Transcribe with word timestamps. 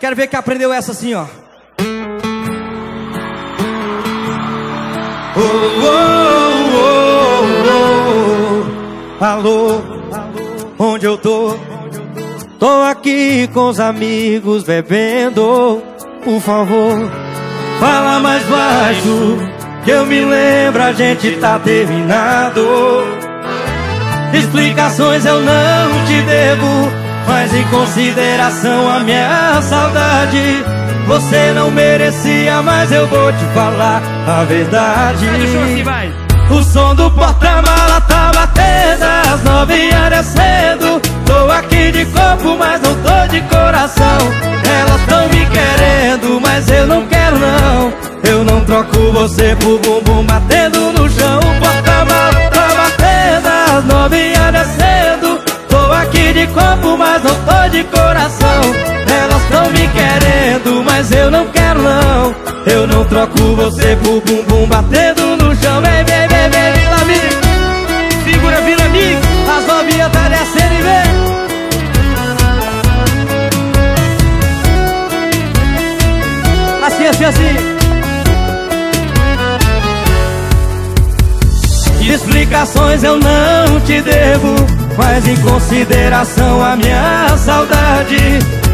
Quero 0.00 0.14
ver 0.14 0.28
quem 0.28 0.38
aprendeu 0.38 0.72
essa 0.72 0.92
assim, 0.92 1.12
ó. 1.14 1.26
Oh, 5.36 5.40
oh, 5.84 5.98
oh, 6.74 7.84
oh, 9.20 9.24
Alô, 9.24 9.82
onde 10.78 11.06
eu 11.06 11.18
tô? 11.18 11.56
Tô 12.58 12.82
aqui 12.82 13.48
com 13.52 13.68
os 13.68 13.80
amigos 13.80 14.64
bebendo. 14.64 15.82
Por 16.24 16.40
favor, 16.40 17.10
fala 17.80 18.20
mais 18.20 18.44
baixo. 18.44 19.38
Que 19.84 19.90
eu 19.90 20.06
me 20.06 20.24
lembro, 20.24 20.82
a 20.82 20.92
gente 20.92 21.32
tá 21.38 21.58
terminado. 21.58 22.62
Explicações 24.32 25.24
eu 25.24 25.40
não 25.40 26.04
te 26.06 26.22
devo, 26.22 26.66
mas 27.28 27.54
em 27.54 27.62
consideração 27.64 28.90
a 28.90 29.00
minha 29.00 29.60
saudade. 29.62 30.64
Você 31.06 31.52
não 31.52 31.70
merecia, 31.70 32.60
mas 32.62 32.90
eu 32.90 33.06
vou 33.06 33.32
te 33.32 33.44
falar 33.54 34.02
a 34.26 34.44
verdade. 34.44 35.26
Vai. 35.84 36.12
O 36.50 36.62
som 36.62 36.94
do 36.94 37.10
porta-mala 37.10 38.00
tá 38.02 38.30
batendo 38.34 39.04
às 39.04 39.42
nove 39.44 39.94
horas 39.94 40.26
cedo. 40.26 41.00
Tô 41.26 41.50
aqui 41.52 41.92
de 41.92 42.06
corpo, 42.06 42.56
mas 42.58 42.80
não 42.80 42.94
tô 42.94 43.26
de 43.30 43.40
coração. 43.42 44.18
Elas 44.64 45.00
tão 45.06 45.28
me 45.28 45.46
querendo, 45.46 46.40
mas 46.40 46.68
eu 46.70 46.86
não 46.86 47.06
quero 47.06 47.38
não. 47.38 47.92
Eu 48.24 48.44
não 48.44 48.64
troco 48.64 49.12
você 49.12 49.54
por 49.56 49.78
bumbum 49.80 50.24
batendo 50.24 50.92
no 50.92 51.08
chão. 51.08 51.38
O 51.38 51.60
porta-mala 51.60 52.50
tá 52.50 52.68
batendo 52.76 53.48
às 53.48 53.84
nove 53.84 54.28
horas 54.30 54.37
de 56.38 56.46
corpo, 56.48 56.96
mas 56.96 57.22
não 57.24 57.34
tô 57.34 57.68
de 57.68 57.82
coração. 57.84 58.60
Elas 59.10 59.42
tão 59.50 59.70
me 59.70 59.88
querendo, 59.88 60.84
mas 60.84 61.10
eu 61.10 61.30
não 61.32 61.46
quero 61.48 61.82
não. 61.82 62.34
Eu 62.64 62.86
não 62.86 63.04
troco 63.06 63.56
você 63.56 63.96
por 63.96 64.20
bumbum 64.20 64.68
batendo 64.68 65.36
no 65.36 65.56
chão. 65.56 65.82
Vem, 65.82 66.04
vem, 66.04 66.28
vem, 66.28 66.48
vem, 66.50 66.88
lá, 66.90 67.04
vem. 67.04 67.16
Segura, 68.24 68.60
vira 68.60 68.84
amigo. 68.84 69.20
As 69.56 69.66
novinhas 69.66 70.12
tá 70.12 70.28
descendo 70.28 70.74
e 70.74 70.82
vem. 70.82 71.08
Assim, 76.86 77.06
assim, 77.06 77.24
assim. 77.24 77.78
Explicações 82.08 83.02
eu 83.04 83.18
não 83.18 83.80
te 83.80 84.00
devo, 84.00 84.54
mas 84.98 85.26
em 85.28 85.36
consideração 85.36 86.60
a 86.62 86.74
minha 86.76 87.28
saudade. 87.38 88.18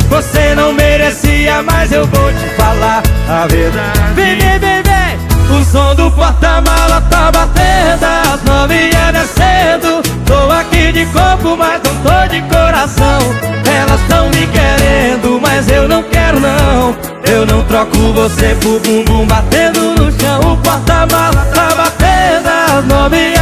Você 0.09 0.55
não 0.55 0.73
merecia, 0.73 1.63
mas 1.63 1.93
eu 1.93 2.07
vou 2.07 2.33
te 2.33 2.49
falar 2.57 3.03
a 3.29 3.47
verdade. 3.47 4.15
Vem, 4.15 4.39
vem, 4.39 4.59
vem, 4.59 4.83
vem. 4.83 5.59
O 5.59 5.65
som 5.65 5.95
do 5.95 6.11
porta-mala 6.11 7.03
tá 7.11 7.31
batendo 7.31 8.05
às 8.05 8.43
nove 8.43 8.91
horas 8.97 9.31
cedo. 9.31 10.03
Tô 10.25 10.51
aqui 10.51 10.93
de 10.93 11.05
corpo, 11.07 11.57
mas 11.57 11.81
não 11.83 11.95
tô 12.03 12.29
de 12.29 12.41
coração. 12.43 13.19
Elas 13.67 14.01
tão 14.09 14.31
me 14.31 14.47
querendo, 14.47 15.39
mas 15.43 15.69
eu 15.69 15.87
não 15.87 16.03
quero 16.05 16.41
não. 16.41 16.97
Eu 17.31 17.45
não 17.45 17.63
troco 17.65 17.97
você 18.15 18.57
por 18.63 18.81
bumbum 18.81 19.27
batendo 19.27 19.95
no 19.95 20.11
chão. 20.19 20.53
O 20.53 20.57
porta-mala 20.59 21.47
tá 21.53 21.69
batendo 21.75 22.49
às 22.49 22.85
nove 22.87 23.34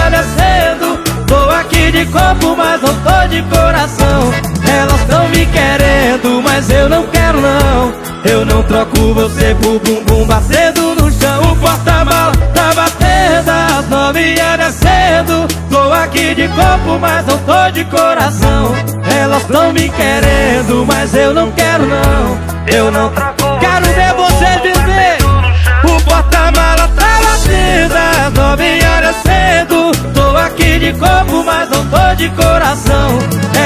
não 2.92 2.96
tô 3.02 3.28
de 3.28 3.42
coração. 3.42 4.32
Elas 4.68 5.04
tão 5.04 5.28
me 5.28 5.46
querendo, 5.46 6.42
mas 6.42 6.70
eu 6.70 6.88
não 6.88 7.06
quero 7.06 7.40
não. 7.40 7.92
Eu 8.24 8.44
não 8.44 8.62
troco 8.62 9.14
você 9.14 9.54
por 9.60 9.80
bumbum 9.80 10.26
batendo 10.26 10.94
no 10.94 11.10
chão. 11.10 11.52
O 11.52 11.56
porta-mala 11.56 12.32
tá 12.54 12.72
batendo 12.74 13.50
às 13.50 13.88
nove 13.88 14.40
horas 14.40 14.74
cedo. 14.74 15.48
Tô 15.70 15.92
aqui 15.92 16.34
de 16.34 16.48
corpo, 16.48 16.98
mas 17.00 17.26
não 17.26 17.38
tô 17.38 17.70
de 17.70 17.84
coração. 17.84 18.74
Elas 19.20 19.44
tão 19.44 19.72
me 19.72 19.88
querendo, 19.88 20.84
mas 20.86 21.14
eu 21.14 21.34
não 21.34 21.50
quero 21.52 21.86
não. 21.86 22.38
Eu 22.66 22.90
não 22.90 23.10
troco. 23.10 23.58
Quero 23.58 23.86
ver 23.86 24.14
você 24.14 24.60
viver. 24.62 25.18
O 25.84 26.00
porta-mala 26.04 26.88
tá 26.96 27.11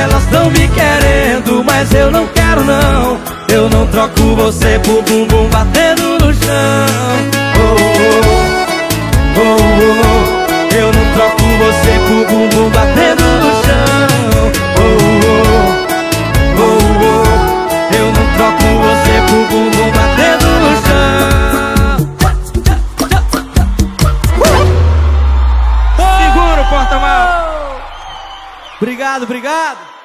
Elas 0.02 0.24
tão 0.26 0.50
me 0.50 0.68
querendo, 0.68 1.64
mas 1.64 1.92
eu 1.92 2.10
não 2.10 2.26
quero 2.28 2.64
não. 2.64 3.18
Eu 3.48 3.70
não 3.70 3.86
troco 3.86 4.34
você 4.36 4.78
por 4.80 5.02
bumbum 5.02 5.48
batendo 5.50 6.18
no 6.18 6.34
chão. 6.34 7.16
Oh, 7.58 7.76
oh, 9.38 9.40
oh, 9.40 10.12
oh. 10.12 10.15
Obrigado, 28.78 29.24
obrigado. 29.24 29.95